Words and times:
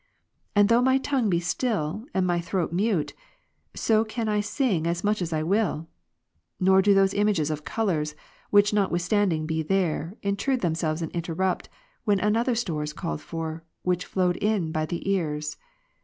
And 0.55 0.67
though 0.67 0.81
my 0.81 0.97
tongue 0.97 1.29
be 1.29 1.39
still, 1.39 2.05
and 2.11 2.25
my 2.25 2.39
throat 2.41 2.73
mute, 2.73 3.13
so 3.75 4.03
can 4.03 4.27
I 4.27 4.39
sing 4.41 4.87
as 4.87 5.03
much 5.03 5.21
as 5.21 5.31
I 5.31 5.43
will; 5.43 5.89
nor 6.59 6.81
do 6.81 6.95
those 6.95 7.13
images 7.13 7.51
of 7.51 7.65
colours, 7.65 8.15
which 8.49 8.73
notwithstanding 8.73 9.45
be 9.45 9.61
there, 9.61 10.17
intrude 10.23 10.61
themselves 10.61 11.03
and 11.03 11.11
interrupt, 11.11 11.69
when 12.03 12.19
another 12.19 12.55
store 12.55 12.81
is 12.81 12.93
called 12.93 13.21
for, 13.21 13.63
which 13.83 14.07
flowed 14.07 14.37
in 14.37 14.71
by 14.71 14.87
the 14.87 15.07
ears. 15.07 15.57